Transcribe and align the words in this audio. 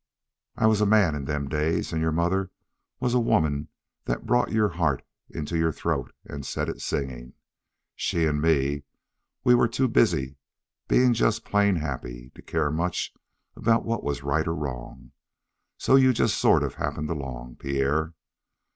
"I 0.55 0.65
was 0.65 0.81
a 0.81 0.87
man 0.87 1.13
in 1.13 1.25
them 1.25 1.47
days, 1.47 1.93
and 1.93 2.01
your 2.01 2.11
mother 2.11 2.49
was 2.99 3.13
a 3.13 3.19
woman 3.19 3.67
that 4.05 4.25
brought 4.25 4.51
your 4.51 4.69
heart 4.69 5.03
into 5.29 5.55
your 5.55 5.71
throat 5.71 6.11
and 6.25 6.43
set 6.43 6.67
it 6.69 6.81
singing. 6.81 7.33
She 7.95 8.25
and 8.25 8.41
me, 8.41 8.81
we 9.43 9.53
were 9.53 9.67
too 9.67 9.87
busy 9.87 10.37
being 10.87 11.13
just 11.13 11.45
plain 11.45 11.75
happy 11.75 12.31
to 12.33 12.41
care 12.41 12.71
much 12.71 13.13
about 13.55 13.85
what 13.85 14.03
was 14.03 14.23
right 14.23 14.47
or 14.47 14.55
wrong; 14.55 15.11
so 15.77 15.95
you 15.97 16.13
just 16.13 16.35
sort 16.39 16.63
of 16.63 16.73
happened 16.73 17.11
along, 17.11 17.57
Pierre. 17.57 18.15